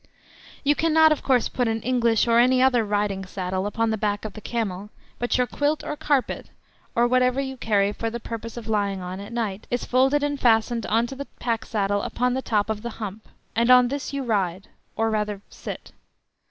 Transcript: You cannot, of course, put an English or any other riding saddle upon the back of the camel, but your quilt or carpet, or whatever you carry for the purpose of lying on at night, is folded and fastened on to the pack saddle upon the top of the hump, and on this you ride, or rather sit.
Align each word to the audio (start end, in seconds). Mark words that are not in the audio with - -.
You 0.63 0.73
cannot, 0.73 1.11
of 1.11 1.21
course, 1.21 1.47
put 1.47 1.67
an 1.67 1.83
English 1.83 2.27
or 2.27 2.39
any 2.39 2.59
other 2.59 2.83
riding 2.83 3.23
saddle 3.23 3.67
upon 3.67 3.91
the 3.91 3.99
back 3.99 4.25
of 4.25 4.33
the 4.33 4.41
camel, 4.41 4.89
but 5.19 5.37
your 5.37 5.45
quilt 5.45 5.83
or 5.83 5.95
carpet, 5.95 6.49
or 6.95 7.07
whatever 7.07 7.39
you 7.39 7.55
carry 7.55 7.93
for 7.93 8.09
the 8.09 8.19
purpose 8.19 8.57
of 8.57 8.67
lying 8.67 8.99
on 9.03 9.19
at 9.19 9.31
night, 9.31 9.67
is 9.69 9.85
folded 9.85 10.23
and 10.23 10.39
fastened 10.39 10.87
on 10.87 11.05
to 11.05 11.13
the 11.15 11.25
pack 11.39 11.65
saddle 11.65 12.01
upon 12.01 12.33
the 12.33 12.41
top 12.41 12.67
of 12.67 12.81
the 12.81 12.97
hump, 12.97 13.27
and 13.55 13.69
on 13.69 13.89
this 13.89 14.11
you 14.11 14.23
ride, 14.23 14.69
or 14.95 15.11
rather 15.11 15.43
sit. 15.51 15.91